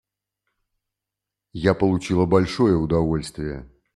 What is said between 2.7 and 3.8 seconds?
удовольствие.